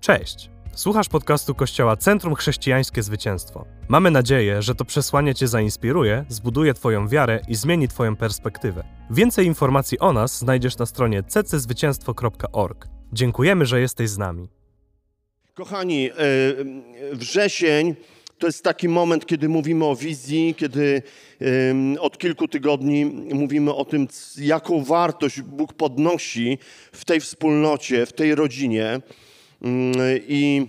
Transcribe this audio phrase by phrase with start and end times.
[0.00, 0.50] Cześć!
[0.74, 3.66] Słuchasz podcastu Kościoła Centrum Chrześcijańskie Zwycięstwo.
[3.88, 8.84] Mamy nadzieję, że to przesłanie Cię zainspiruje, zbuduje Twoją wiarę i zmieni Twoją perspektywę.
[9.10, 12.88] Więcej informacji o nas znajdziesz na stronie cczwycięstwo.org.
[13.12, 14.48] Dziękujemy, że jesteś z nami.
[15.54, 16.14] Kochani, e,
[17.12, 17.94] wrzesień
[18.38, 21.02] to jest taki moment, kiedy mówimy o wizji, kiedy
[22.00, 23.04] od kilku tygodni
[23.34, 24.08] mówimy o tym,
[24.38, 26.58] jaką wartość Bóg podnosi
[26.92, 29.00] w tej wspólnocie, w tej rodzinie.
[29.62, 29.92] Mm,
[30.28, 30.66] I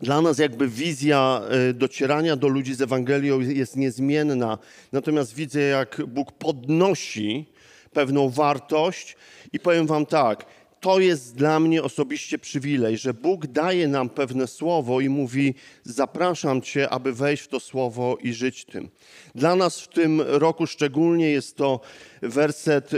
[0.00, 4.58] dla nas jakby wizja e, docierania do ludzi z Ewangelią jest niezmienna.
[4.92, 7.46] Natomiast widzę, jak Bóg podnosi
[7.92, 9.16] pewną wartość
[9.52, 10.46] i powiem wam tak,
[10.80, 16.62] to jest dla mnie osobiście przywilej, że Bóg daje nam pewne słowo i mówi: Zapraszam
[16.62, 18.90] Cię, aby wejść w to słowo i żyć tym.
[19.34, 21.80] Dla nas w tym roku szczególnie jest to
[22.22, 22.90] werset,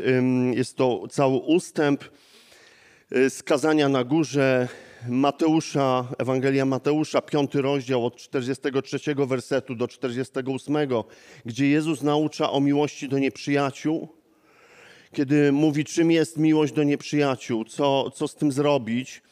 [0.53, 2.05] jest to cały ustęp
[3.17, 4.69] y, skazania na górze
[5.09, 10.77] Mateusza, Ewangelia Mateusza, piąty rozdział od 43 wersetu do 48,
[11.47, 14.09] gdzie Jezus naucza o miłości do nieprzyjaciół
[15.13, 19.23] kiedy mówi, czym jest miłość do nieprzyjaciół, co, co z tym zrobić.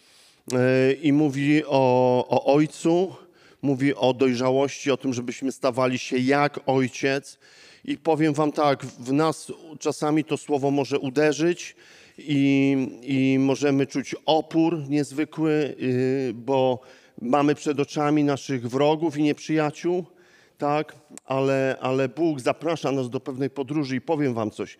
[0.53, 3.14] E, I mówi o, o ojcu,
[3.62, 7.39] mówi o dojrzałości, o tym, żebyśmy stawali się jak ojciec.
[7.84, 11.77] I powiem Wam tak, w nas czasami to słowo może uderzyć
[12.27, 16.81] i, i możemy czuć opór niezwykły, y, bo
[17.23, 20.05] mamy przed oczami naszych wrogów i nieprzyjaciół,
[20.59, 20.95] tak?
[21.25, 24.79] Ale, ale Bóg zaprasza nas do pewnej podróży i powiem Wam coś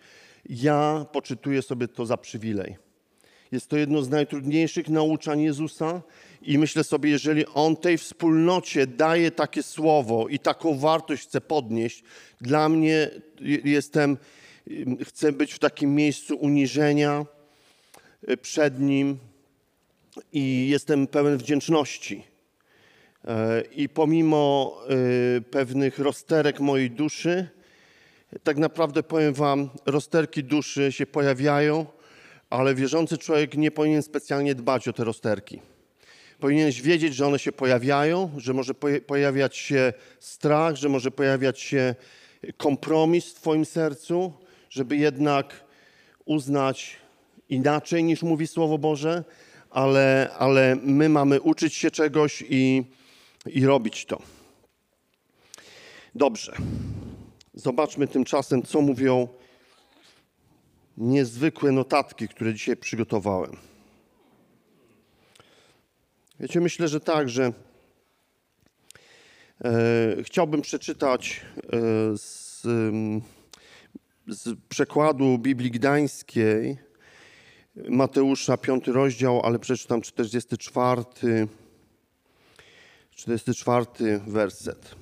[0.49, 2.77] ja poczytuję sobie to za przywilej.
[3.51, 6.01] Jest to jedno z najtrudniejszych nauczań Jezusa
[6.41, 12.03] i myślę sobie, jeżeli On tej wspólnocie daje takie słowo i taką wartość chce podnieść,
[12.41, 13.09] dla mnie
[13.63, 14.17] jestem,
[15.05, 17.25] chcę być w takim miejscu uniżenia
[18.27, 19.17] e, przed Nim
[20.33, 22.23] i jestem pełen wdzięczności.
[23.25, 24.77] E, I pomimo
[25.37, 27.49] e, pewnych rozterek mojej duszy,
[28.43, 31.85] tak naprawdę powiem Wam, rozterki duszy się pojawiają,
[32.49, 35.61] ale wierzący człowiek nie powinien specjalnie dbać o te rozterki.
[36.39, 38.73] Powinieneś wiedzieć, że one się pojawiają, że może
[39.07, 41.95] pojawiać się strach, że może pojawiać się
[42.57, 44.33] kompromis w Twoim sercu,
[44.71, 45.63] żeby jednak
[46.25, 46.95] uznać
[47.49, 49.23] inaczej niż mówi Słowo Boże,
[49.69, 52.83] ale, ale my mamy uczyć się czegoś i,
[53.45, 54.21] i robić to.
[56.15, 56.55] Dobrze.
[57.53, 59.27] Zobaczmy tymczasem, co mówią
[60.97, 63.57] niezwykłe notatki, które dzisiaj przygotowałem.
[66.39, 67.53] Wiecie, myślę, że tak, że
[69.63, 72.67] e, chciałbym przeczytać e, z,
[74.27, 76.77] z przekładu Biblii Gdańskiej
[77.75, 81.47] Mateusza, piąty rozdział, ale przeczytam 44,
[83.11, 84.95] 44 werset.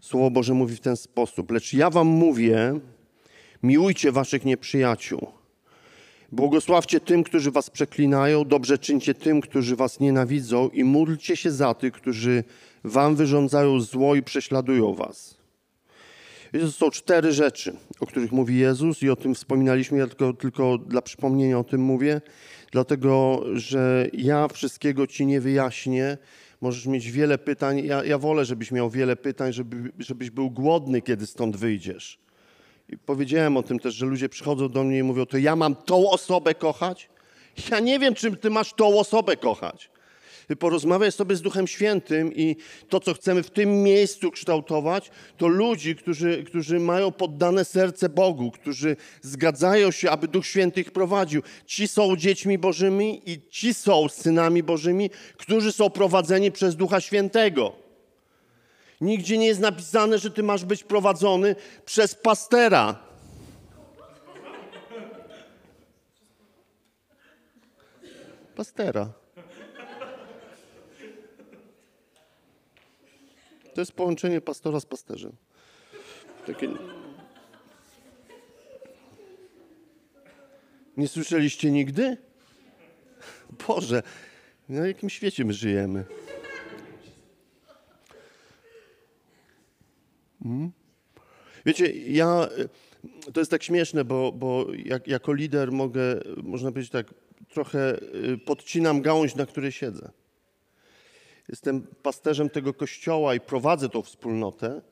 [0.00, 2.80] Słowo Boże mówi w ten sposób: Lecz ja wam mówię,
[3.62, 5.26] miłujcie waszych nieprzyjaciół.
[6.32, 11.74] Błogosławcie tym, którzy was przeklinają, dobrze czyńcie tym, którzy was nienawidzą i módlcie się za
[11.74, 12.44] tych, którzy
[12.84, 15.41] wam wyrządzają zło i prześladują was.
[16.60, 20.78] To są cztery rzeczy, o których mówi Jezus i o tym wspominaliśmy, ja tylko, tylko
[20.78, 22.20] dla przypomnienia o tym mówię,
[22.70, 26.18] dlatego że ja wszystkiego ci nie wyjaśnię,
[26.62, 27.84] Możesz mieć wiele pytań.
[27.84, 32.18] Ja, ja wolę, żebyś miał wiele pytań, żeby, żebyś był głodny, kiedy stąd wyjdziesz.
[32.88, 35.74] I powiedziałem o tym też, że ludzie przychodzą do mnie i mówią, to ja mam
[35.74, 37.10] tą osobę kochać?
[37.70, 39.90] Ja nie wiem, czym ty masz tą osobę kochać
[40.58, 42.56] porozmawiaj sobie z Duchem Świętym i
[42.88, 48.50] to, co chcemy w tym miejscu kształtować, to ludzi, którzy, którzy mają poddane serce Bogu,
[48.50, 51.42] którzy zgadzają się, aby Duch Święty ich prowadził.
[51.66, 57.72] Ci są dziećmi Bożymi i ci są synami Bożymi, którzy są prowadzeni przez Ducha Świętego.
[59.00, 62.98] Nigdzie nie jest napisane, że ty masz być prowadzony przez pastera.
[68.56, 69.21] Pastera.
[73.74, 75.32] To jest połączenie pastora z pasterzem.
[76.46, 76.68] Takie...
[80.96, 82.16] Nie słyszeliście nigdy?
[83.68, 84.02] Boże,
[84.68, 86.04] na jakim świecie my żyjemy?
[90.42, 90.72] Hmm?
[91.66, 92.48] Wiecie, ja,
[93.32, 97.14] to jest tak śmieszne, bo, bo jak, jako lider mogę, można powiedzieć tak,
[97.48, 97.98] trochę
[98.32, 100.10] y, podcinam gałąź, na której siedzę.
[101.48, 104.82] Jestem pasterzem tego kościoła i prowadzę tą wspólnotę,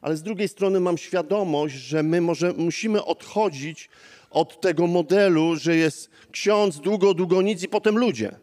[0.00, 3.88] ale z drugiej strony mam świadomość, że my może musimy odchodzić
[4.30, 8.36] od tego modelu, że jest ksiądz, długo, długo nic i potem ludzie.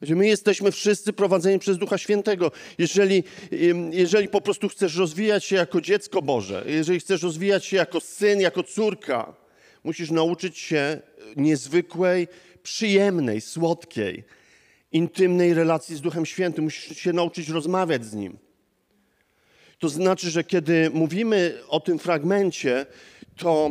[0.00, 2.50] My jesteśmy wszyscy prowadzeni przez Ducha Świętego.
[2.78, 3.24] Jeżeli,
[3.90, 8.40] jeżeli po prostu chcesz rozwijać się jako dziecko Boże, jeżeli chcesz rozwijać się jako syn,
[8.40, 9.34] jako córka,
[9.84, 11.00] musisz nauczyć się
[11.36, 12.28] niezwykłej,
[12.62, 14.24] przyjemnej, słodkiej,
[14.92, 16.64] intymnej relacji z Duchem Świętym.
[16.64, 18.38] Musisz się nauczyć rozmawiać z Nim.
[19.78, 22.86] To znaczy, że kiedy mówimy o tym fragmencie,
[23.36, 23.70] to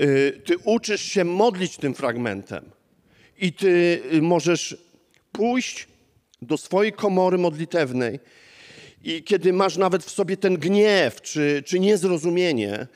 [0.00, 2.64] y, ty uczysz się modlić tym fragmentem.
[3.38, 4.76] I ty y, możesz
[5.32, 5.88] pójść
[6.42, 8.20] do swojej komory modlitewnej
[9.04, 12.86] i kiedy masz nawet w sobie ten gniew czy, czy niezrozumienie,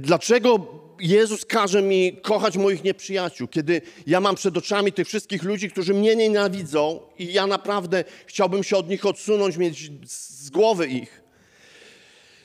[0.00, 0.58] dlaczego
[1.00, 5.94] Jezus każe mi kochać moich nieprzyjaciół, kiedy ja mam przed oczami tych wszystkich ludzi, którzy
[5.94, 11.22] mnie nienawidzą i ja naprawdę chciałbym się od nich odsunąć, mieć z głowy ich,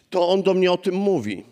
[0.10, 1.44] to On do mnie o tym mówi.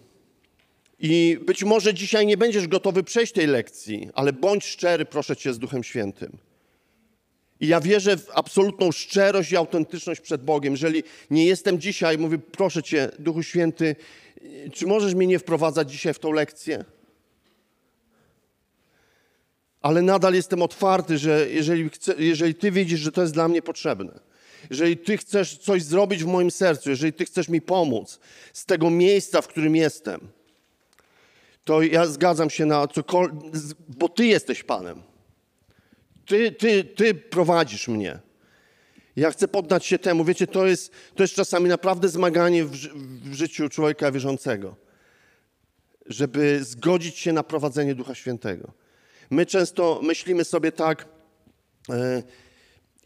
[0.99, 5.53] I być może dzisiaj nie będziesz gotowy przejść tej lekcji, ale bądź szczery, proszę Cię,
[5.53, 6.37] z Duchem Świętym.
[7.59, 10.73] I ja wierzę w absolutną szczerość i autentyczność przed Bogiem.
[10.73, 13.95] Jeżeli nie jestem dzisiaj, mówię, proszę Cię, Duchu Święty,
[14.73, 16.85] czy możesz mnie nie wprowadzać dzisiaj w tą lekcję?
[19.81, 23.61] Ale nadal jestem otwarty, że jeżeli, chcę, jeżeli Ty widzisz, że to jest dla mnie
[23.61, 24.19] potrzebne,
[24.69, 28.19] jeżeli Ty chcesz coś zrobić w moim sercu, jeżeli Ty chcesz mi pomóc
[28.53, 30.27] z tego miejsca, w którym jestem,
[31.63, 33.39] to ja zgadzam się na cokolwiek,
[33.87, 35.01] bo Ty jesteś Panem.
[36.25, 38.19] Ty, ty, ty prowadzisz mnie.
[39.15, 40.25] Ja chcę poddać się temu.
[40.25, 44.75] Wiecie, to jest, to jest czasami naprawdę zmaganie w, w życiu człowieka wierzącego,
[46.05, 48.71] żeby zgodzić się na prowadzenie Ducha Świętego.
[49.29, 51.05] My często myślimy sobie tak,
[51.89, 52.23] e,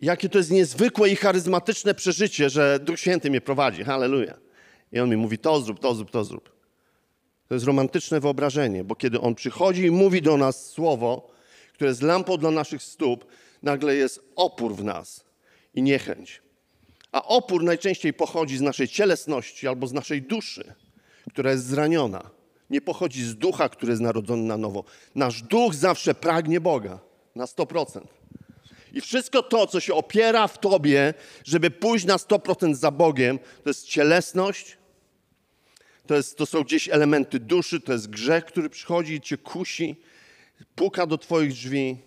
[0.02, 3.84] jakie to jest niezwykłe i charyzmatyczne przeżycie, że Duch Święty mnie prowadzi.
[3.84, 4.38] Halleluja.
[4.92, 6.56] I On mi mówi to zrób, to zrób, to zrób.
[7.48, 11.32] To jest romantyczne wyobrażenie, bo kiedy On przychodzi i mówi do nas słowo,
[11.74, 13.26] które jest lampą dla naszych stóp,
[13.64, 15.26] nagle jest opór w nas
[15.76, 16.42] i niechęć.
[17.12, 20.74] A opór najczęściej pochodzi z naszej cielesności albo z naszej duszy,
[21.30, 22.30] która jest zraniona.
[22.70, 24.84] Nie pochodzi z ducha, który jest narodzony na nowo.
[25.16, 27.00] Nasz duch zawsze pragnie Boga
[27.36, 28.02] na 100%.
[28.94, 31.14] I wszystko to, co się opiera w tobie,
[31.46, 34.78] żeby pójść na 100% za Bogiem, to jest cielesność,
[36.08, 39.96] to, jest, to są gdzieś elementy duszy, to jest grzech, który przychodzi i cię kusi,
[40.76, 41.98] puka do Twoich drzwi.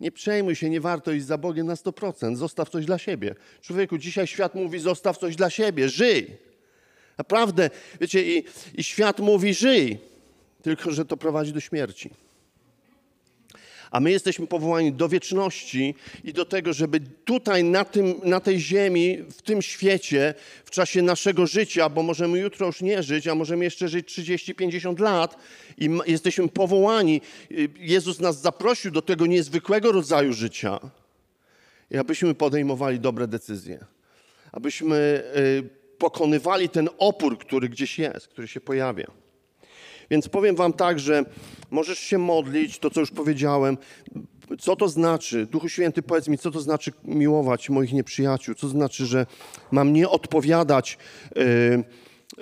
[0.00, 2.36] Nie przejmuj się, nie warto iść za Bogiem na 100%.
[2.36, 3.34] Zostaw coś dla siebie.
[3.60, 6.36] Człowieku, dzisiaj świat mówi: zostaw coś dla siebie, żyj.
[7.18, 7.70] Naprawdę,
[8.00, 8.44] wiecie, i,
[8.74, 9.98] i świat mówi: żyj,
[10.62, 12.10] tylko że to prowadzi do śmierci.
[13.90, 15.94] A my jesteśmy powołani do wieczności
[16.24, 20.34] i do tego, żeby tutaj na, tym, na tej ziemi, w tym świecie,
[20.64, 25.00] w czasie naszego życia, bo możemy jutro już nie żyć, a możemy jeszcze żyć 30-50
[25.00, 25.36] lat
[25.78, 27.20] i jesteśmy powołani.
[27.78, 30.80] Jezus nas zaprosił do tego niezwykłego rodzaju życia
[31.90, 33.84] i abyśmy podejmowali dobre decyzje.
[34.52, 35.68] Abyśmy y,
[35.98, 39.25] pokonywali ten opór, który gdzieś jest, który się pojawia.
[40.10, 41.24] Więc powiem Wam tak, że
[41.70, 43.78] możesz się modlić, to co już powiedziałem.
[44.60, 45.46] Co to znaczy?
[45.46, 48.54] Duchu Święty, powiedz mi, co to znaczy miłować moich nieprzyjaciół?
[48.54, 49.26] Co to znaczy, że
[49.70, 50.98] mam nie odpowiadać
[51.36, 51.84] yy,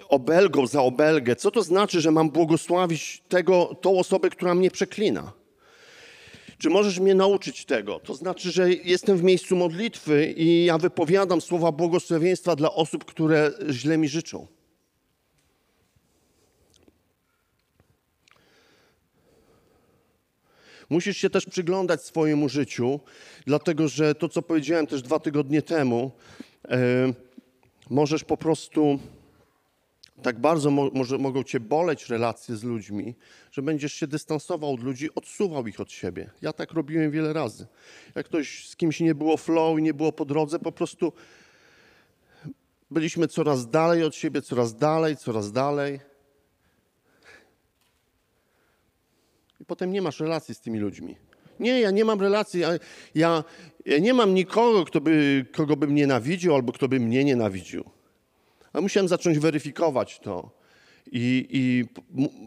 [0.08, 1.36] obelgą za obelgę?
[1.36, 5.32] Co to znaczy, że mam błogosławić tego, tą osobę, która mnie przeklina?
[6.58, 8.00] Czy możesz mnie nauczyć tego?
[8.00, 13.52] To znaczy, że jestem w miejscu modlitwy i ja wypowiadam słowa błogosławieństwa dla osób, które
[13.70, 14.46] źle mi życzą.
[20.94, 23.00] Musisz się też przyglądać swojemu życiu,
[23.46, 26.10] dlatego że to, co powiedziałem też dwa tygodnie temu,
[26.68, 26.78] e,
[27.90, 28.98] możesz po prostu
[30.22, 33.14] tak bardzo mo może, mogą cię boleć relacje z ludźmi,
[33.52, 36.30] że będziesz się dystansował od ludzi, odsuwał ich od siebie.
[36.42, 37.66] Ja tak robiłem wiele razy.
[38.14, 41.12] Jak ktoś z kimś nie było flow i nie było po drodze, po prostu
[42.90, 46.13] byliśmy coraz dalej od siebie, coraz dalej, coraz dalej.
[49.64, 51.16] I potem nie masz relacji z tymi ludźmi.
[51.60, 52.68] Nie, ja nie mam relacji, ja,
[53.14, 53.44] ja,
[53.86, 57.84] ja nie mam nikogo, kto by, kogo bym nienawidził albo kto by mnie nienawidził.
[58.72, 60.50] A musiałem zacząć weryfikować to
[61.12, 61.84] i, i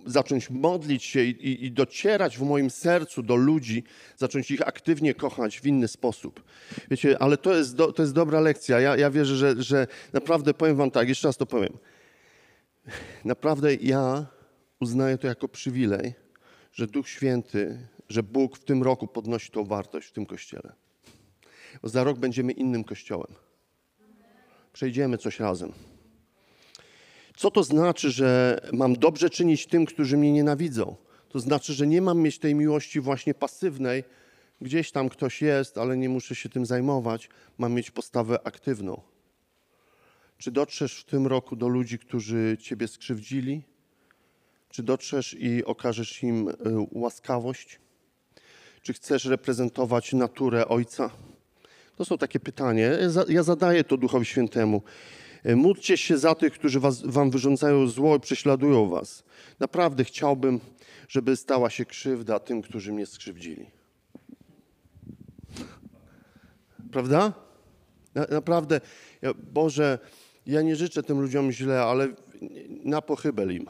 [0.06, 3.84] zacząć modlić się i, i, docierać w moim sercu do ludzi,
[4.18, 6.44] zacząć ich aktywnie kochać w inny sposób.
[6.92, 8.80] Wiecie, ale to jest, do, to jest dobra lekcja.
[8.80, 11.78] Ja, ja wierzę, że, że naprawdę powiem wam tak, jeszcze raz to powiem.
[13.26, 14.26] Naprawdę ja
[14.80, 16.27] uznaję to jako przywilej,
[16.78, 20.74] że Duch Święty, że Bóg w tym roku podnosi tą wartość w tym kościele.
[21.82, 23.34] Bo za rok będziemy innym kościołem.
[24.74, 25.72] Przejdziemy coś razem.
[27.38, 30.96] Co to znaczy, że mam dobrze czynić tym, którzy mnie nienawidzą?
[31.30, 34.04] To znaczy, że nie mam mieć tej miłości właśnie pasywnej,
[34.62, 37.30] Gdzieś tam ktoś jest, ale nie muszę się tym zajmować.
[37.58, 39.02] Mam mieć postawę aktywną.
[40.38, 43.64] Czy dotrzesz w tym roku do ludzi, którzy ciebie skrzywdzili?
[44.70, 46.54] Czy dotrzesz i okażesz im y,
[46.92, 47.80] łaskawość?
[48.82, 51.10] Czy chcesz reprezentować naturę Ojca?
[51.96, 52.88] To są takie pytania.
[53.30, 54.82] Ja zadaję to Duchowi Świętemu.
[55.46, 59.24] Y, módlcie się za tych, którzy was, wam wyrządzają zło i prześladują was.
[59.60, 60.60] Naprawdę chciałbym,
[61.08, 63.66] żeby stała się krzywda tym, którzy mnie skrzywdzili.
[66.92, 67.34] Prawda?
[68.30, 68.82] Naprawdę,
[69.54, 70.00] Boże,
[70.46, 72.08] ja nie życzę tym ludziom źle, ale
[72.84, 73.66] na pochybel im.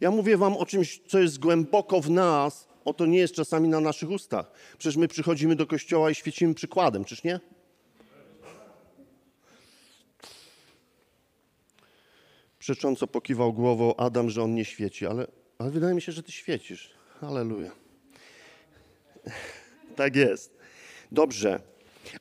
[0.00, 3.68] Ja mówię wam o czymś, co jest głęboko w nas, o to nie jest czasami
[3.68, 4.52] na naszych ustach.
[4.78, 7.40] Przecież my przychodzimy do kościoła i świecimy przykładem, czyż nie?
[12.58, 15.26] Przecząco pokiwał głową Adam, że on nie świeci, ale,
[15.58, 16.90] ale wydaje mi się, że ty świecisz.
[17.20, 17.70] Halleluja.
[19.96, 20.56] Tak jest.
[21.12, 21.60] Dobrze.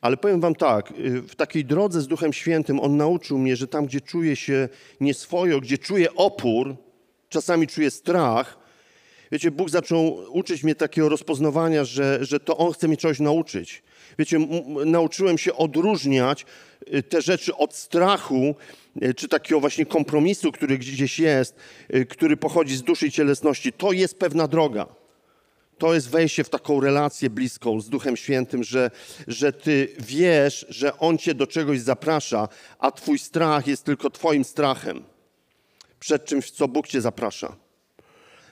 [0.02, 3.68] Ale powiem wam tak, y, w takiej drodze z Duchem Świętym on nauczył mnie, że
[3.68, 4.70] tam, gdzie czuję się
[5.02, 6.76] nieswojo, gdzie czuję opór,
[7.30, 8.58] czasami czuję strach,
[9.32, 13.84] wiecie, Bóg zaczął uczyć mnie takiego rozpoznawania, że, że to On chce mnie czegoś nauczyć.
[14.20, 14.40] Wiecie,
[14.86, 16.46] nauczyłem się odróżniać
[16.94, 18.56] y, te rzeczy od strachu,
[19.04, 21.56] y, czy takiego właśnie kompromisu, który gdzieś jest,
[22.10, 23.74] który pochodzi z duszy i cielesności.
[23.74, 25.00] To jest pewna droga
[25.80, 28.92] to jest wejście w taką relację bliską z Duchem Świętym, że,
[29.28, 32.48] że ty wiesz, że On cię do czegoś zaprasza,
[32.80, 35.04] a twój strach jest tylko twoim strachem
[36.00, 37.56] przed czymś, co Bóg cię zaprasza.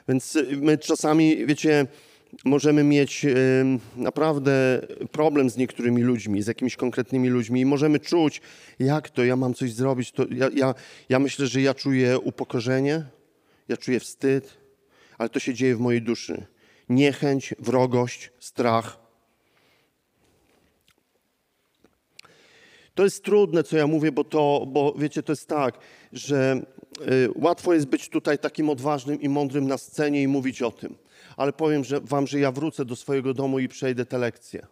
[0.08, 1.88] Więc y, my czasami, wiecie,
[2.46, 8.42] możemy mieć y, naprawdę problem z niektórymi ludźmi, z jakimiś konkretnymi ludźmi i możemy czuć,
[8.80, 10.12] jak to, ja mam coś zrobić.
[10.12, 10.74] To ja, ja,
[11.10, 13.06] ja myślę, że ja czuję upokorzenie,
[13.68, 14.58] ja czuję wstyd,
[15.18, 16.46] ale to się dzieje w mojej duszy
[16.90, 19.07] niechęć, wrogość, strach.
[22.98, 25.80] To jest trudne, co ja mówię, bo to, bo wiecie, to jest tak,
[26.14, 26.62] że
[27.02, 30.96] y, łatwo jest być tutaj takim odważnym i mądrym na scenie i mówić o tym.
[31.38, 34.68] Ale powiem że, wam, że ja wrócę do swojego domu i przejdę te lekcje.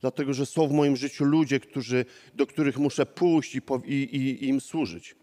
[0.00, 4.48] Dlatego, że są w moim życiu ludzie, którzy, do których muszę pójść i, i, i,
[4.48, 5.16] im służyć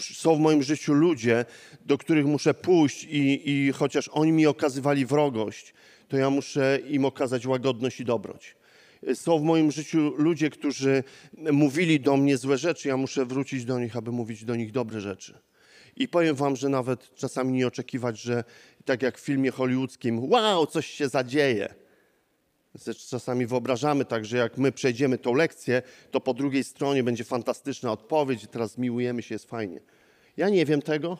[0.00, 1.44] są w moim życiu ludzie,
[1.86, 5.74] do których muszę pójść i chociaż oni mi okazywali wrogość,
[6.08, 8.56] to ja muszę im okazać łagodność i dobroć.
[9.14, 11.04] Są w moim życiu ludzie, którzy
[11.52, 15.00] mówili do mnie złe rzeczy, ja muszę wrócić do nich, aby mówić do nich dobre
[15.00, 15.38] rzeczy.
[15.96, 18.44] I powiem wam, że nawet czasami nie oczekiwać, że
[18.84, 21.74] tak jak w filmie hollywoodzkim, wow, coś się zadzieje.
[23.08, 27.92] Czasami wyobrażamy tak, że jak my przejdziemy tą lekcję, to po drugiej stronie będzie fantastyczna
[27.92, 29.80] odpowiedź teraz miłujemy się, jest fajnie.
[30.36, 31.18] Ja nie wiem tego.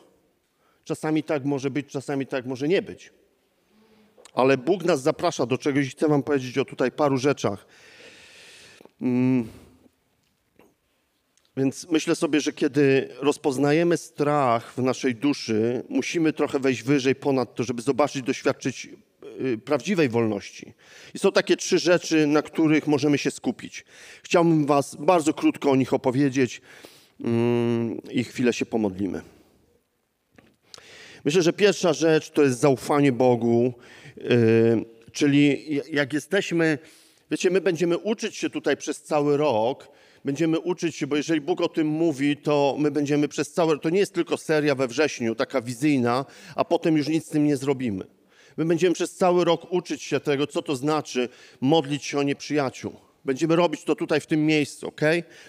[0.83, 3.13] Czasami tak może być, czasami tak może nie być.
[4.35, 7.65] Ale Bóg nas zaprasza do czegoś i chcę wam powiedzieć o tutaj paru rzeczach.
[8.99, 9.47] Hmm.
[11.57, 17.55] Więc myślę sobie, że kiedy rozpoznajemy strach w naszej duszy, musimy trochę wejść wyżej ponad
[17.55, 18.89] to, żeby zobaczyć, doświadczyć
[19.41, 20.73] Y, prawdziwej wolności.
[21.13, 23.85] I są takie trzy rzeczy, na których możemy się skupić.
[24.23, 26.61] Chciałbym Was bardzo krótko o nich opowiedzieć
[27.21, 29.21] mm, i chwilę się pomodlimy.
[31.25, 33.73] Myślę, że pierwsza rzecz to jest zaufanie Bogu,
[35.11, 36.77] czyli jak jesteśmy,
[37.31, 39.91] wiecie, my będziemy uczyć się tutaj przez cały rok,
[40.25, 43.89] będziemy uczyć się, bo jeżeli Bóg o tym mówi, to my będziemy przez cały to
[43.89, 47.57] nie jest tylko seria we wrześniu, taka wizyjna, a potem już nic z tym nie
[47.57, 48.05] zrobimy.
[48.57, 51.29] My będziemy przez cały rok uczyć się tego, co to znaczy
[51.61, 53.04] modlić się o nieprzyjaciół.
[53.25, 55.01] Będziemy robić to tutaj w tym miejscu, ok?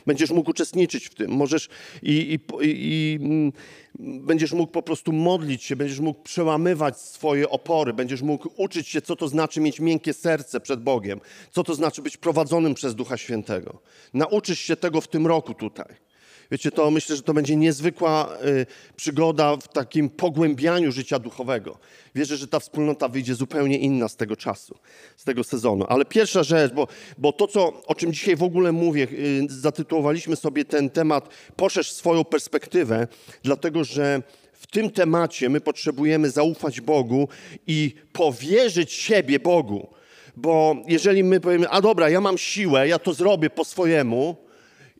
[0.07, 1.31] Będziesz mógł uczestniczyć w tym.
[1.31, 1.69] Możesz
[2.03, 3.53] i, i, i, mm,
[3.99, 9.03] będziesz mógł po prostu modlić się, będziesz mógł przełamywać swoje opory, będziesz mógł uczyć się,
[9.03, 13.17] co to znaczy mieć miękkie serce przed Bogiem, co to znaczy być prowadzonym przez Ducha
[13.17, 13.79] Świętego.
[14.15, 16.06] Nauczysz się tego w tym roku tutaj.
[16.51, 21.79] Wiecie, to myślę, że to będzie niezwykła y, przygoda w takim pogłębianiu życia duchowego.
[22.15, 24.79] Wierzę, że ta wspólnota wyjdzie zupełnie inna z tego czasu,
[25.17, 25.85] z tego sezonu.
[25.89, 26.89] Ale pierwsza rzecz, bo,
[27.19, 31.93] bo to, co, o czym dzisiaj w ogóle mówię, y, zatytułowaliśmy sobie ten temat Poszerz
[31.93, 33.09] swoją perspektywę,
[33.43, 34.23] dlatego że
[34.53, 37.29] w tym temacie my potrzebujemy zaufać Bogu
[37.67, 39.89] i powierzyć siebie Bogu.
[40.37, 44.46] Bo jeżeli my powiemy, a dobra, ja mam siłę, ja to zrobię po swojemu,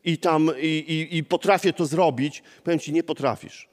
[0.07, 3.69] i tam i, i, i potrafię to zrobić, powiem ci, nie potrafisz.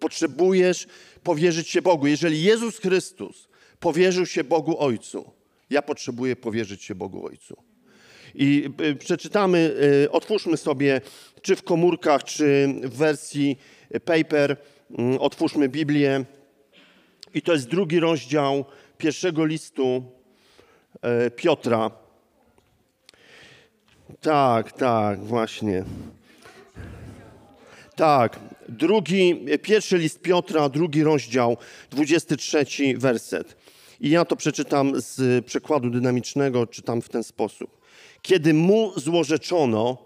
[0.00, 0.86] Potrzebujesz
[1.22, 2.06] powierzyć się Bogu.
[2.06, 3.48] Jeżeli Jezus Chrystus
[3.80, 5.30] powierzył się Bogu Ojcu,
[5.70, 7.56] ja potrzebuję powierzyć się Bogu Ojcu.
[8.34, 9.74] I y, przeczytamy,
[10.04, 11.00] y, otwórzmy sobie,
[11.42, 13.58] czy w komórkach, czy w wersji
[14.04, 14.56] paper,
[14.98, 16.24] mm, otwórzmy Biblię.
[17.34, 18.64] I to jest drugi rozdział
[18.98, 20.04] pierwszego listu
[21.02, 22.07] e, Piotra.
[24.20, 25.84] Tak, tak, właśnie.
[27.96, 31.56] Tak, drugi, pierwszy list Piotra, drugi rozdział,
[31.90, 33.56] 23 werset.
[34.00, 37.80] I ja to przeczytam z przekładu dynamicznego, czytam w ten sposób.
[38.22, 39.98] Kiedy mu złorzeczono,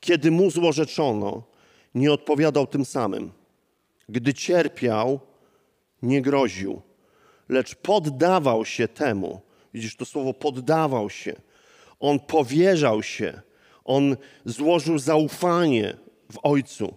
[0.00, 1.42] kiedy mu złorzeczono,
[1.94, 3.30] nie odpowiadał tym samym.
[4.08, 5.20] Gdy cierpiał,
[6.02, 6.82] nie groził,
[7.48, 9.40] lecz poddawał się temu.
[9.74, 11.47] Widzisz to słowo poddawał się.
[12.00, 13.40] On powierzał się.
[13.84, 15.96] On złożył zaufanie
[16.32, 16.96] w Ojcu.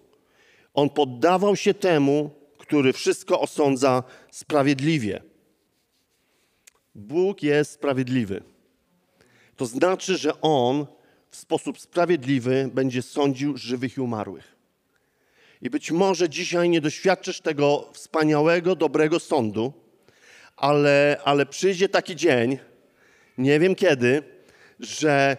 [0.73, 5.21] On poddawał się temu, który wszystko osądza sprawiedliwie.
[6.95, 8.43] Bóg jest sprawiedliwy.
[9.55, 10.85] To znaczy, że On
[11.29, 14.55] w sposób sprawiedliwy będzie sądził żywych i umarłych.
[15.61, 19.73] I być może dzisiaj nie doświadczysz tego wspaniałego, dobrego sądu,
[20.57, 22.57] ale, ale przyjdzie taki dzień,
[23.37, 24.23] nie wiem kiedy,
[24.81, 25.37] że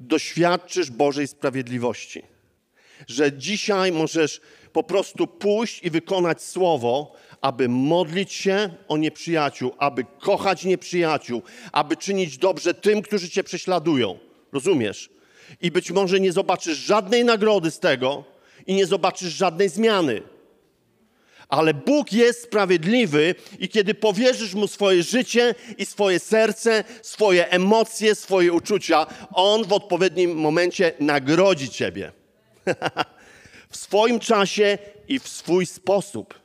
[0.00, 2.22] doświadczysz Bożej sprawiedliwości.
[3.08, 4.40] Że dzisiaj możesz
[4.72, 11.96] po prostu pójść i wykonać słowo, aby modlić się o nieprzyjaciół, aby kochać nieprzyjaciół, aby
[11.96, 14.18] czynić dobrze tym, którzy cię prześladują.
[14.52, 15.10] Rozumiesz?
[15.60, 18.24] I być może nie zobaczysz żadnej nagrody z tego
[18.66, 20.22] i nie zobaczysz żadnej zmiany.
[21.48, 28.14] Ale Bóg jest sprawiedliwy i kiedy powierzysz Mu swoje życie i swoje serce, swoje emocje,
[28.14, 32.12] swoje uczucia, On w odpowiednim momencie nagrodzi Ciebie.
[33.70, 36.40] w swoim czasie i w swój sposób.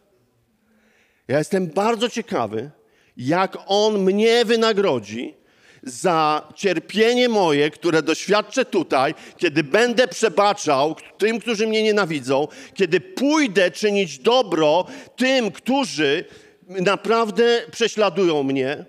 [1.28, 2.72] Ja jestem bardzo ciekawy,
[3.18, 5.39] jak On mnie wynagrodzi
[5.84, 13.72] za cierpienie moje, które doświadczę tutaj, kiedy będę przebaczał tym, którzy mnie nienawidzą, kiedy pójdę
[13.72, 16.26] czynić dobro tym, którzy
[16.68, 18.86] naprawdę prześladują mnie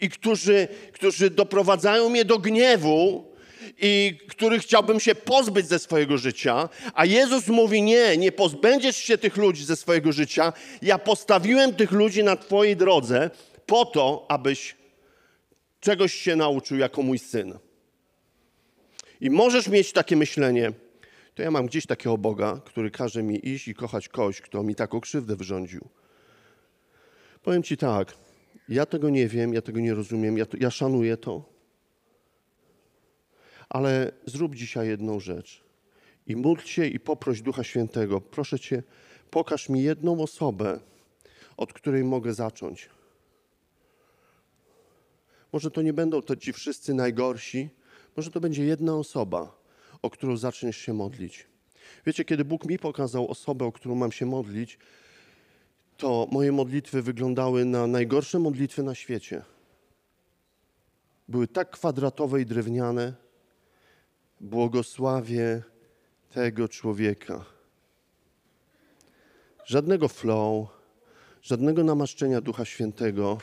[0.00, 3.34] i którzy, którzy doprowadzają mnie do gniewu,
[3.78, 9.18] i których chciałbym się pozbyć ze swojego życia, a Jezus mówi: Nie, nie pozbędziesz się
[9.18, 10.52] tych ludzi ze swojego życia.
[10.82, 13.30] Ja postawiłem tych ludzi na Twojej drodze
[13.66, 14.74] po to, abyś
[15.84, 17.58] czegoś się nauczył jako mój syn.
[19.20, 20.72] I możesz mieć takie myślenie,
[21.34, 24.74] to ja mam gdzieś takiego Boga, który każe mi iść i kochać kogoś, kto mi
[24.74, 25.88] taką krzywdę wyrządził.
[27.42, 28.16] Powiem Ci tak,
[28.68, 31.44] ja tego nie wiem, ja tego nie rozumiem, ja, to, ja szanuję to,
[33.68, 35.64] ale zrób dzisiaj jedną rzecz
[36.26, 38.20] i módl się i poproś Ducha Świętego.
[38.20, 38.82] Proszę Cię,
[39.30, 40.80] pokaż mi jedną osobę,
[41.56, 42.88] od której mogę zacząć.
[45.54, 47.70] Może to nie będą to ci wszyscy najgorsi,
[48.16, 49.58] może to będzie jedna osoba,
[50.02, 51.46] o którą zaczniesz się modlić.
[52.06, 54.78] Wiecie, kiedy Bóg mi pokazał osobę, o którą mam się modlić,
[55.96, 59.42] to moje modlitwy wyglądały na najgorsze modlitwy na świecie.
[61.28, 63.14] Były tak kwadratowe i drewniane.
[64.40, 65.62] Błogosławię
[66.30, 67.44] tego człowieka.
[69.64, 70.68] Żadnego flow,
[71.42, 73.38] żadnego namaszczenia Ducha Świętego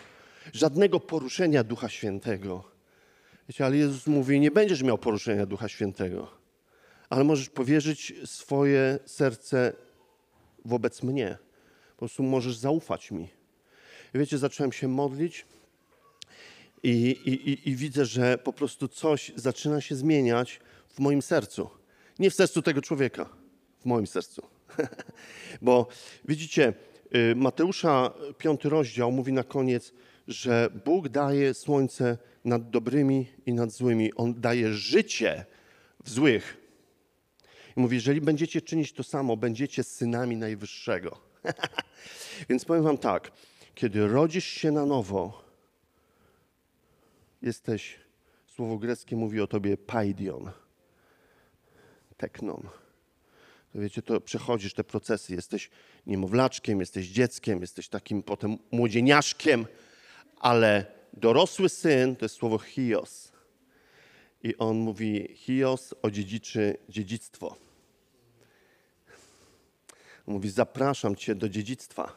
[0.53, 2.63] żadnego poruszenia Ducha Świętego.
[3.49, 6.31] Wiecie, ale Jezus mówi, nie będziesz miał poruszenia Ducha Świętego,
[7.09, 9.73] ale możesz powierzyć swoje serce
[10.65, 11.37] wobec mnie.
[11.91, 13.29] Po prostu możesz zaufać mi.
[14.13, 15.45] I wiecie, zacząłem się modlić
[16.83, 16.93] i,
[17.25, 21.69] i, i widzę, że po prostu coś zaczyna się zmieniać w moim sercu.
[22.19, 23.29] Nie w sercu tego człowieka,
[23.79, 24.41] w moim sercu.
[25.61, 25.87] Bo
[26.25, 26.73] widzicie,
[27.15, 29.93] y, Mateusza, piąty rozdział, mówi na koniec,
[30.27, 34.13] że Bóg daje słońce nad dobrymi i nad złymi.
[34.13, 35.45] On daje życie
[36.03, 36.57] w złych.
[37.77, 41.17] I mówi, jeżeli będziecie czynić to samo, będziecie synami Najwyższego.
[42.49, 43.31] Więc powiem wam tak,
[43.75, 45.43] kiedy rodzisz się na nowo,
[47.41, 47.99] jesteś,
[48.47, 50.51] słowo greckie mówi o tobie paidion,
[52.17, 52.69] teknon.
[53.73, 55.69] To wiecie, to przechodzisz te procesy, jesteś
[56.07, 59.65] niemowlaczkiem, jesteś dzieckiem, jesteś takim potem młodzieniaszkiem,
[60.41, 63.31] ale dorosły syn to jest słowo hios.
[64.43, 67.55] I on mówi, hios odziedziczy dziedzictwo.
[70.27, 72.13] Mówi, zapraszam cię do dziedzictwa.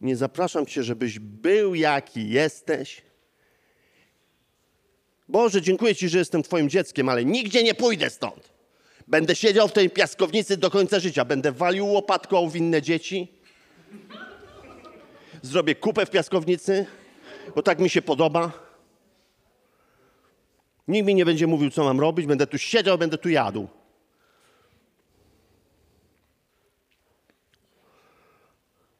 [0.00, 3.02] Nie zapraszam cię, żebyś był jaki jesteś.
[5.28, 8.52] Boże, dziękuję ci, że jestem twoim dzieckiem, ale nigdzie nie pójdę stąd.
[9.08, 11.24] Będę siedział w tej piaskownicy do końca życia.
[11.24, 13.42] Będę walił łopatką w inne dzieci
[15.42, 16.86] zrobię kupę w piaskownicy,
[17.54, 18.52] bo tak mi się podoba.
[20.88, 23.68] Nikt mi nie będzie mówił, co mam robić, będę tu siedział, będę tu jadł.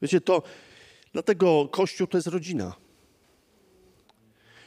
[0.03, 0.43] Wiecie, to
[1.13, 2.73] dlatego Kościół to jest rodzina.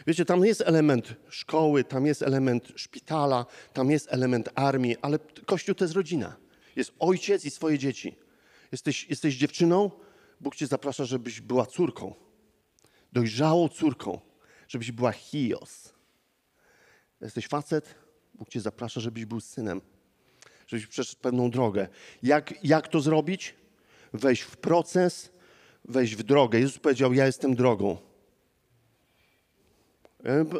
[0.07, 5.75] Wiecie, tam jest element szkoły, tam jest element szpitala, tam jest element armii, ale Kościół
[5.75, 6.35] to jest rodzina.
[6.75, 8.15] Jest ojciec i swoje dzieci.
[8.71, 9.91] Jesteś, jesteś dziewczyną,
[10.41, 12.13] Bóg cię zaprasza, żebyś była córką.
[13.13, 14.19] Dojrzałą córką,
[14.67, 15.93] żebyś była hios.
[17.21, 17.95] Jesteś facet,
[18.33, 19.81] Bóg cię zaprasza, żebyś był synem.
[20.67, 21.87] Żebyś przeszedł pewną drogę.
[22.23, 23.55] Jak, jak to zrobić?
[24.13, 25.31] Wejść w proces,
[25.85, 26.59] wejść w drogę.
[26.59, 27.97] Jezus powiedział, ja jestem drogą.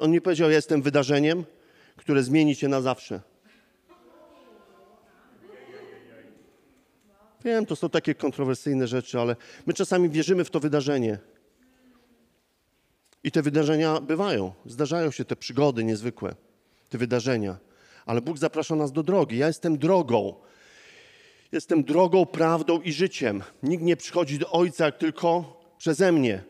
[0.02, 1.46] On nie powiedział, ja jestem wydarzeniem,
[1.96, 3.22] które zmieni cię na zawsze.
[7.46, 11.18] Wiem, to są takie kontrowersyjne rzeczy, ale my czasami wierzymy w to wydarzenie.
[13.24, 14.54] I te wydarzenia bywają.
[14.66, 16.36] Zdarzają się te przygody niezwykłe,
[16.90, 17.58] te wydarzenia.
[18.06, 19.38] Ale Bóg zaprasza nas do drogi.
[19.38, 20.36] Ja jestem drogą.
[21.52, 23.44] Jestem drogą, prawdą i życiem.
[23.64, 26.44] Nikt nie przychodzi do Ojca tylko przeze mnie.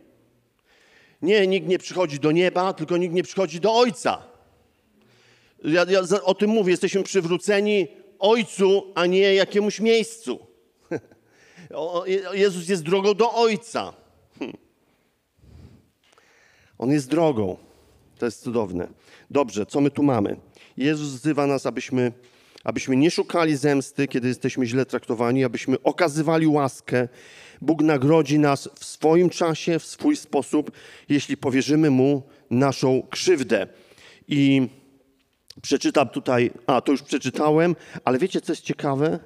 [1.22, 4.24] Nie, nikt nie przychodzi do nieba, tylko nikt nie przychodzi do Ojca.
[5.64, 6.72] Ja, ja o tym mówię.
[6.72, 7.88] Jesteśmy przywróceni
[8.20, 10.55] Ojcu, a nie jakiemuś miejscu.
[12.34, 13.94] Jezus jest drogą do Ojca.
[14.40, 14.58] Hmm.
[16.78, 17.58] On jest drogą.
[18.18, 18.88] To jest cudowne.
[19.32, 20.38] Dobrze, co my tu mamy?
[20.78, 22.12] Jezus wzywa nas, abyśmy,
[22.64, 27.08] abyśmy nie szukali zemsty, kiedy jesteśmy źle traktowani, abyśmy okazywali łaskę.
[27.62, 30.72] Bóg nagrodzi nas w swoim czasie, w swój sposób,
[31.10, 33.68] jeśli powierzymy Mu naszą krzywdę.
[34.28, 34.68] I
[35.62, 37.76] przeczytam tutaj, a to już przeczytałem,
[38.06, 39.20] ale wiecie, co jest ciekawe?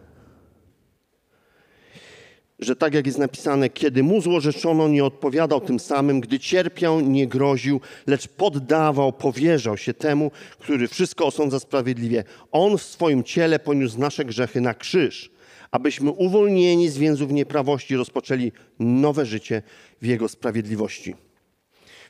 [2.59, 7.27] Że tak jak jest napisane, kiedy mu złorzeczono, nie odpowiadał tym samym, gdy cierpiał, nie
[7.27, 12.23] groził, lecz poddawał, powierzał się temu, który wszystko osądza sprawiedliwie.
[12.51, 15.31] On w swoim ciele poniósł nasze grzechy na krzyż,
[15.71, 19.61] abyśmy uwolnieni z więzów nieprawości rozpoczęli nowe życie
[20.01, 21.15] w Jego sprawiedliwości.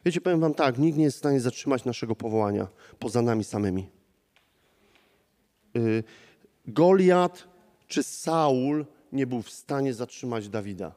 [0.06, 2.68] Wiecie, powiem wam tak, nikt nie jest w stanie zatrzymać naszego powołania
[3.00, 3.90] poza nami samymi.
[5.76, 6.04] Y,
[6.68, 7.48] Goliat
[7.88, 10.96] czy Saul– nie był w stanie zatrzymać Dawida.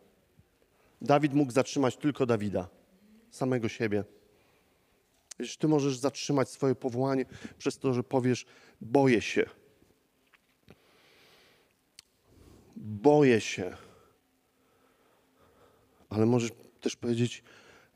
[1.03, 2.69] Dawid mógł zatrzymać tylko Dawida,
[3.31, 4.05] samego siebie.
[5.39, 7.25] Wiesz, ty możesz zatrzymać swoje powołanie
[7.59, 8.47] przez to, że powiesz:
[8.81, 9.45] Boję się.
[12.77, 13.77] Boję się.
[16.09, 17.43] Ale możesz też powiedzieć: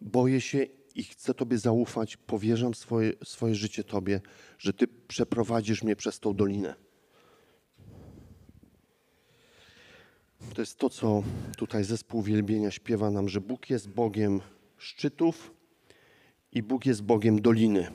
[0.00, 4.20] Boję się i chcę Tobie zaufać, powierzam swoje, swoje życie Tobie,
[4.58, 6.85] że Ty przeprowadzisz mnie przez tą dolinę.
[10.54, 11.22] To jest to, co
[11.56, 14.40] tutaj zespół wielbienia śpiewa nam, że Bóg jest Bogiem
[14.78, 15.54] szczytów
[16.52, 17.90] i Bóg jest Bogiem doliny.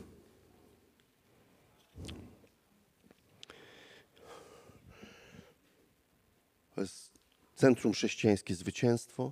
[6.75, 7.11] To jest
[7.55, 9.31] centrum chrześcijańskie zwycięstwo.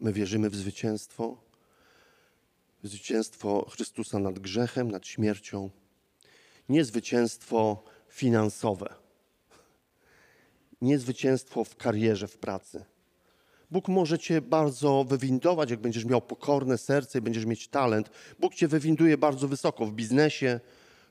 [0.00, 1.36] My wierzymy w zwycięstwo.
[2.82, 5.70] Zwycięstwo Chrystusa nad grzechem, nad śmiercią.
[6.68, 9.07] Nie zwycięstwo finansowe
[10.82, 12.84] nie zwycięstwo w karierze, w pracy.
[13.70, 18.10] Bóg może cię bardzo wywindować, jak będziesz miał pokorne serce i będziesz mieć talent.
[18.38, 20.60] Bóg cię wywinduje bardzo wysoko w biznesie,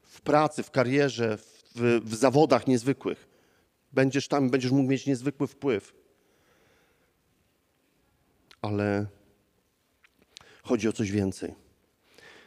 [0.03, 3.27] w pracy, w karierze, w, w zawodach niezwykłych.
[3.93, 5.93] Będziesz tam, będziesz mógł mieć niezwykły wpływ.
[8.61, 9.05] Ale
[10.63, 11.55] chodzi o coś więcej.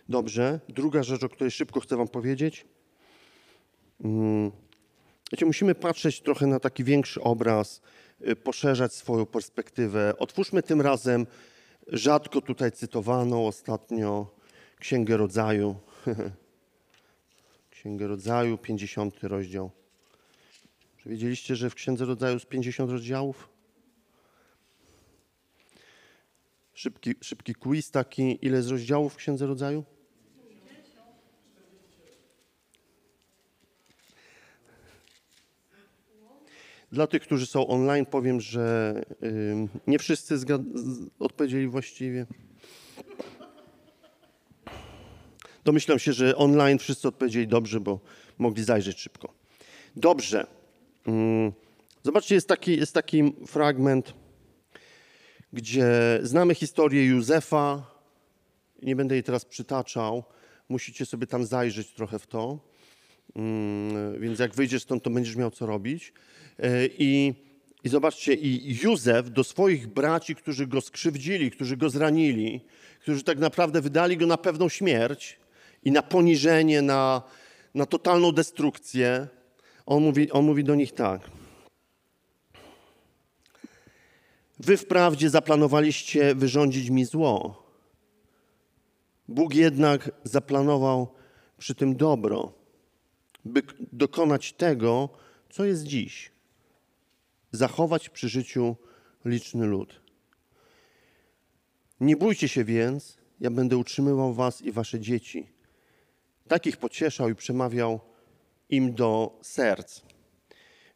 [0.09, 0.61] Dobrze.
[0.69, 2.67] Druga rzecz, o której szybko chcę Wam powiedzieć.
[4.03, 4.51] Hmm
[5.33, 7.81] Wiecie, musimy patrzeć trochę na taki większy obraz,
[8.29, 10.15] y, poszerzać swoją perspektywę.
[10.19, 11.27] Otwórzmy tym razem
[11.87, 14.27] rzadko tutaj cytowaną ostatnio
[14.79, 15.77] Księgę Rodzaju.
[17.71, 19.71] Księgę Rodzaju, 50 rozdział.
[20.97, 23.49] Czy wiedzieliście, że w Księdze Rodzaju jest 50 rozdziałów?
[26.75, 28.39] Szybki, szybki quiz taki.
[28.47, 29.85] Ile jest rozdziałów w Księdze Rodzaju?
[36.93, 38.95] Dla tych, którzy są online, powiem, że
[39.87, 40.35] nie wszyscy
[41.19, 42.27] odpowiedzieli właściwie.
[45.65, 48.01] Domyślam się, że online wszyscy odpowiedzieli dobrze, bo
[48.39, 49.35] mogli zajrzeć szybko.
[49.97, 50.47] Dobrze.
[52.03, 54.15] Zobaczcie, jest taki, jest taki fragment,
[55.53, 55.89] gdzie
[56.23, 57.87] znamy historię Józefa.
[58.83, 60.25] Nie będę jej teraz przytaczał.
[60.69, 62.70] Musicie sobie tam zajrzeć trochę w to.
[64.19, 66.13] Więc jak wyjdziesz stąd, to będziesz miał co robić.
[66.59, 67.35] E, I,
[67.85, 72.61] I zobaczcie, i Józef do swoich braci, którzy go skrzywdzili, którzy go zranili,
[73.01, 75.39] którzy tak naprawdę wydali go na pewną śmierć
[75.85, 77.23] i na poniżenie, na,
[77.75, 79.29] na totalną destrukcję,
[79.87, 81.31] on mówi, on mówi do nich tak.
[84.59, 87.63] Wy wprawdzie zaplanowaliście wyrządzić mi zło.
[89.29, 91.09] Bóg jednak zaplanował
[91.59, 92.60] przy tym dobro,
[93.45, 95.09] by dokonać tego,
[95.51, 96.33] co jest dziś.
[97.53, 98.77] Zachować przy życiu
[99.25, 100.01] liczny lud.
[102.01, 105.47] Nie bójcie się więc, ja będę utrzymywał was i wasze dzieci.
[106.49, 108.01] Takich pocieszał i przemawiał
[108.69, 110.03] im do serc.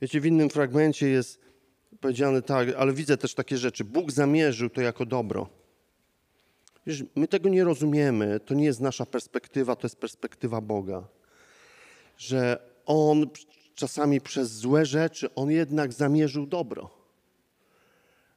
[0.02, 1.40] Wiecie, w innym fragmencie jest
[2.00, 3.84] powiedziane tak, ale widzę też takie rzeczy.
[3.84, 5.48] Bóg zamierzył to jako dobro.
[6.86, 11.08] Wiesz, my tego nie rozumiemy, to nie jest nasza perspektywa, to jest perspektywa Boga.
[12.18, 13.26] Że On
[13.74, 16.90] czasami przez złe rzeczy, On jednak zamierzył dobro.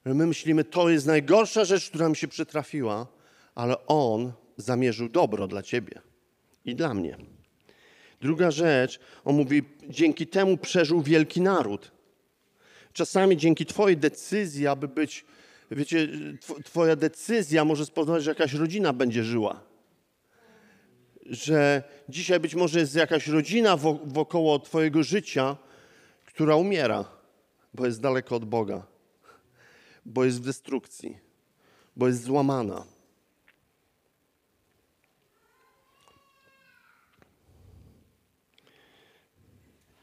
[0.06, 3.08] My myślimy, to jest najgorsza rzecz, która mi się przytrafiła,
[3.56, 6.02] ale On zamierzył dobro dla ciebie
[6.66, 7.18] i dla mnie.
[8.22, 11.92] Druga rzecz, on mówi, dzięki temu przeżył wielki naród.
[12.94, 15.26] Czasami dzięki Twojej decyzji, aby być,
[15.72, 16.08] wiecie,
[16.64, 19.64] Twoja decyzja może spowodować, że jakaś rodzina będzie żyła.
[21.30, 25.58] Że dzisiaj być może jest jakaś rodzina wokoło Twojego życia,
[26.26, 27.06] która umiera,
[27.74, 28.86] bo jest daleko od Boga,
[30.06, 31.18] bo jest w destrukcji,
[31.96, 32.84] bo jest złamana.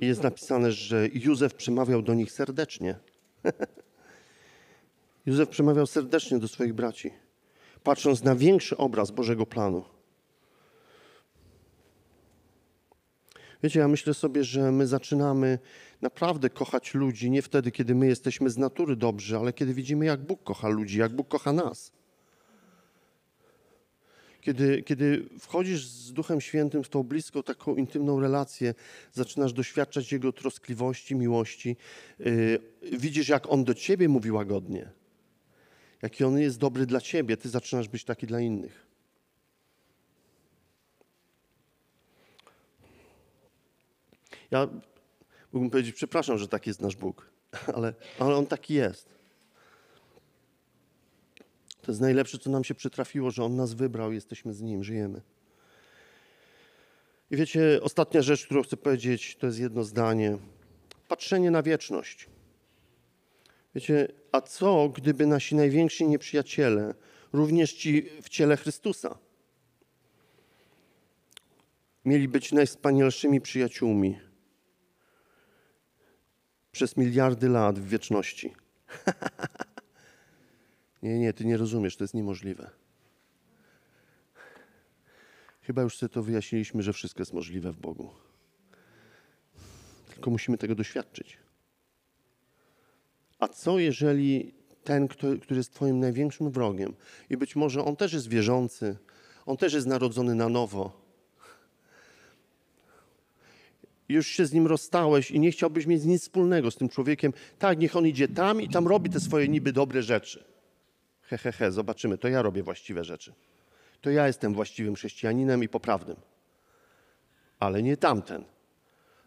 [0.00, 2.98] I jest napisane, że Józef przemawiał do nich serdecznie.
[5.26, 7.10] Józef przemawiał serdecznie do swoich braci,
[7.82, 9.93] patrząc na większy obraz Bożego planu.
[13.64, 15.58] Wiecie, ja myślę sobie, że my zaczynamy
[16.02, 20.20] naprawdę kochać ludzi nie wtedy, kiedy my jesteśmy z natury dobrzy, ale kiedy widzimy, jak
[20.20, 21.92] Bóg kocha ludzi, jak Bóg kocha nas.
[24.40, 28.74] Kiedy, kiedy wchodzisz z Duchem Świętym w tą bliską, taką intymną relację,
[29.12, 31.76] zaczynasz doświadczać Jego troskliwości, miłości,
[32.18, 32.58] yy,
[32.92, 34.90] widzisz, jak On do ciebie mówi łagodnie,
[36.02, 38.93] jaki On jest dobry dla ciebie, ty zaczynasz być taki dla innych.
[44.54, 44.68] Ja
[45.52, 47.30] mógłbym powiedzieć, przepraszam, że taki jest nasz Bóg,
[47.76, 49.08] ale, ale On taki jest.
[51.82, 55.20] To jest najlepsze, co nam się przytrafiło, że On nas wybrał, jesteśmy z Nim, żyjemy.
[57.30, 60.38] I wiecie, ostatnia rzecz, którą chcę powiedzieć, to jest jedno zdanie.
[61.08, 62.26] Patrzenie na wieczność.
[63.74, 66.94] Wiecie, a co, gdyby nasi najwięksi nieprzyjaciele,
[67.32, 69.18] również ci w ciele Chrystusa,
[72.04, 74.33] mieli być najwspanialszymi przyjaciółmi
[76.74, 78.54] przez miliardy lat w wieczności?
[81.02, 82.70] Nie, nie, ty nie rozumiesz, to jest niemożliwe.
[85.62, 88.10] Chyba już sobie to wyjaśniliśmy, że wszystko jest możliwe w Bogu.
[90.14, 91.38] Tylko musimy tego doświadczyć.
[93.38, 96.94] A co jeżeli ten, kto, który jest Twoim największym wrogiem,
[97.30, 98.96] i być może on też jest wierzący,
[99.46, 101.03] on też jest narodzony na nowo,
[104.08, 107.78] już się z nim rozstałeś i nie chciałbyś mieć nic wspólnego z tym człowiekiem, tak,
[107.78, 110.54] niech on idzie tam i tam robi te swoje niby dobre rzeczy
[111.24, 113.32] he, he, he, zobaczymy, to ja robię właściwe rzeczy.
[114.00, 116.16] To ja jestem właściwym chrześcijaninem i poprawnym.
[117.58, 118.44] Ale nie tamten.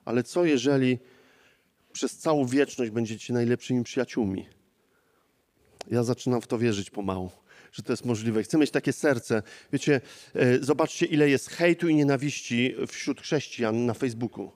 [0.05, 0.99] Ale co jeżeli
[1.93, 4.47] przez całą wieczność będziecie najlepszymi przyjaciółmi?
[5.91, 7.31] Ja zaczynam w to wierzyć pomału,
[7.71, 8.43] że to jest możliwe.
[8.43, 9.43] Chcę mieć takie serce.
[9.73, 10.01] Wiecie,
[10.35, 14.51] e, zobaczcie, ile jest hejtu i nienawiści wśród chrześcijan na Facebooku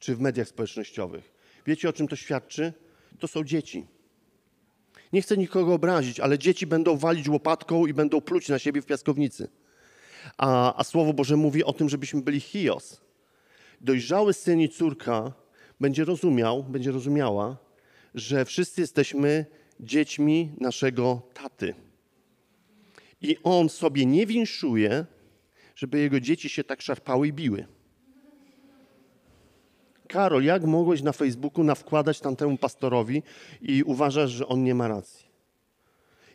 [0.00, 1.32] czy w mediach społecznościowych.
[1.66, 2.72] Wiecie, o czym to świadczy?
[3.18, 3.86] To są dzieci.
[5.12, 8.86] Nie chcę nikogo obrazić, ale dzieci będą walić łopatką i będą pluć na siebie w
[8.86, 9.48] piaskownicy.
[10.38, 13.00] A, a Słowo Boże mówi o tym, żebyśmy byli hios.
[13.80, 15.32] Dojrzały syn i córka
[15.80, 17.56] będzie rozumiał, będzie rozumiała,
[18.14, 19.46] że wszyscy jesteśmy
[19.80, 21.74] dziećmi naszego taty.
[23.22, 25.06] I on sobie nie winszuje,
[25.76, 27.66] żeby jego dzieci się tak szarpały i biły.
[30.10, 33.22] Karol, jak mogłeś na Facebooku nawkładać tamtemu pastorowi
[33.60, 35.26] i uważasz, że on nie ma racji?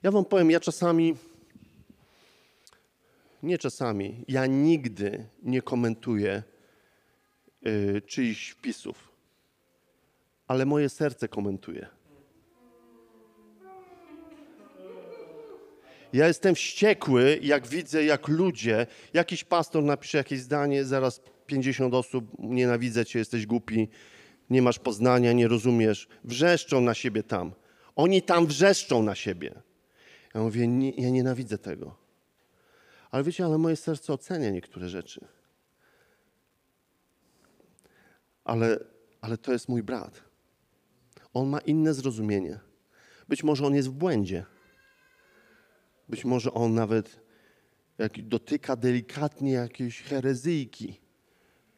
[0.04, 1.16] Ja wam powiem, ja czasami,
[3.44, 6.44] nie czasami, ja nigdy nie komentuję
[7.62, 9.12] yy, czyichś wpisów,
[10.48, 11.88] ale moje serce komentuje.
[16.14, 22.25] Ja jestem wściekły, jak widzę, jak ludzie, jakiś pastor napisze jakieś zdanie, zaraz 50 osób,
[22.39, 23.88] nienawidzę cię, jesteś głupi,
[24.49, 26.08] nie masz poznania, nie rozumiesz.
[26.23, 27.51] Wrzeszczą na siebie tam.
[27.95, 29.62] Oni tam wrzeszczą na siebie.
[30.36, 31.95] Ja mówię, nie, ja nienawidzę tego.
[33.12, 35.27] Ale wiecie, ale moje serce ocenia niektóre rzeczy.
[38.43, 38.79] Ale,
[39.21, 40.23] ale to jest mój brat.
[41.34, 42.60] On ma inne zrozumienie.
[43.27, 44.45] Być może on jest w błędzie.
[46.10, 47.19] Być może on nawet
[47.97, 51.05] jak dotyka delikatnie jakiejś herezyjki.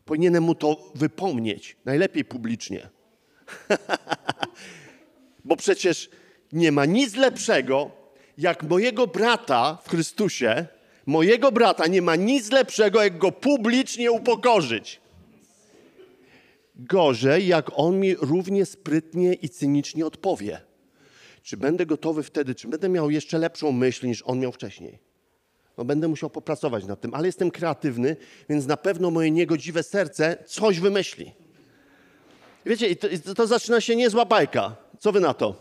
[0.07, 2.89] Powinienem mu to wypomnieć, najlepiej publicznie.
[5.45, 6.09] Bo przecież
[6.51, 7.91] nie ma nic lepszego,
[8.37, 10.65] jak mojego brata w Chrystusie,
[11.05, 15.01] mojego brata nie ma nic lepszego, jak go publicznie upokorzyć.
[16.75, 20.61] Gorzej, jak on mi równie sprytnie i cynicznie odpowie.
[21.43, 25.06] Czy będę gotowy wtedy, czy będę miał jeszcze lepszą myśl niż on miał wcześniej?
[25.77, 28.15] No będę musiał popracować nad tym, ale jestem kreatywny,
[28.49, 31.31] więc na pewno moje niegodziwe serce coś wymyśli.
[32.65, 34.75] Wiecie, to, to zaczyna się niezła bajka.
[34.99, 35.55] Co wy na to?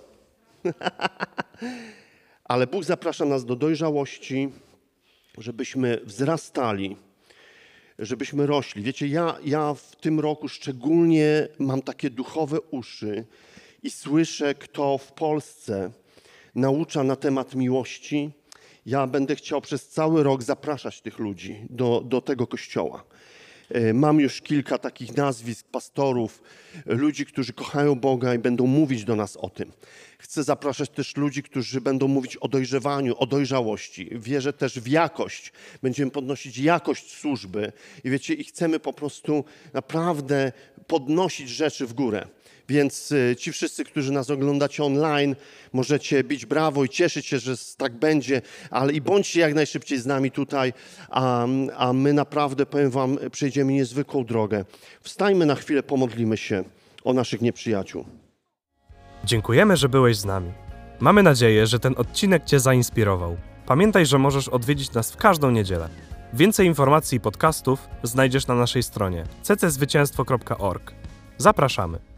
[2.44, 4.52] ale Bóg zaprasza nas do dojrzałości,
[5.38, 6.96] żebyśmy wzrastali,
[7.98, 8.83] żebyśmy rośli.
[8.83, 13.24] Wiecie, ja, ja w tym roku szczególnie mam takie duchowe uszy
[13.83, 15.90] i słyszę, kto w Polsce
[16.55, 18.31] naucza na temat miłości.
[18.87, 23.05] Ja będę chciał przez cały rok zapraszać tych ludzi do, do tego kościoła.
[23.70, 26.42] E, Mam już kilka takich nazwisk pastorów,
[26.87, 29.72] ludzi, którzy kochają Boga i będą mówić do nas o tym.
[30.18, 34.11] Chcę zapraszać też ludzi, którzy będą mówić o dojrzewaniu, o dojrzałości.
[34.12, 35.53] Wierzę też w jakość.
[35.83, 37.72] Będziemy podnosić jakość służby
[38.05, 40.53] i wiecie, i chcemy po prostu naprawdę
[40.87, 42.27] podnosić rzeczy w górę.
[42.68, 45.37] Więc y, ci wszyscy, którzy nas oglądacie online,
[45.72, 50.07] możecie bić brawo i cieszyć się, że tak będzie, ale i bądźcie jak najszybciej z
[50.07, 50.72] nami tutaj,
[51.09, 54.64] a, a my naprawdę, powiem wam, przejdziemy niezwykłą drogę.
[55.00, 56.64] Wstajmy na chwilę, pomodlimy się
[57.05, 58.05] o naszych nieprzyjaciół.
[59.24, 60.52] Dziękujemy, że byłeś z nami.
[61.00, 63.37] Mamy nadzieję, że ten odcinek Cię zainspirował.
[63.66, 65.88] Pamiętaj, że możesz odwiedzić nas w każdą niedzielę.
[66.33, 70.92] Więcej informacji i podcastów znajdziesz na naszej stronie cczwycięstwo.org.
[71.38, 72.15] Zapraszamy.